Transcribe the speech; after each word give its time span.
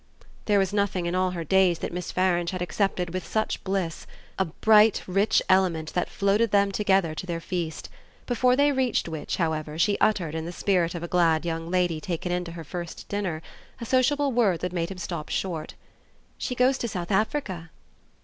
There 0.45 0.57
was 0.57 0.73
nothing 0.73 1.05
in 1.05 1.13
all 1.13 1.29
her 1.29 1.43
days 1.43 1.77
that 1.77 1.93
Miss 1.93 2.11
Farange 2.11 2.49
had 2.49 2.61
accepted 2.63 3.13
with 3.13 3.23
such 3.23 3.63
bliss, 3.63 4.07
a 4.39 4.45
bright 4.45 5.03
rich 5.05 5.43
element 5.47 5.93
that 5.93 6.09
floated 6.09 6.49
them 6.49 6.71
together 6.71 7.13
to 7.13 7.27
their 7.27 7.39
feast; 7.39 7.87
before 8.25 8.55
they 8.55 8.71
reached 8.71 9.07
which, 9.07 9.37
however, 9.37 9.77
she 9.77 9.99
uttered, 9.99 10.33
in 10.33 10.45
the 10.45 10.51
spirit 10.51 10.95
of 10.95 11.03
a 11.03 11.07
glad 11.07 11.45
young 11.45 11.69
lady 11.69 12.01
taken 12.01 12.31
in 12.31 12.43
to 12.45 12.53
her 12.53 12.63
first 12.63 13.07
dinner, 13.09 13.43
a 13.79 13.85
sociable 13.85 14.31
word 14.31 14.61
that 14.61 14.73
made 14.73 14.89
him 14.89 14.97
stop 14.97 15.29
short. 15.29 15.75
"She 16.35 16.55
goes 16.55 16.79
to 16.79 16.87
South 16.87 17.11
Africa." 17.11 17.69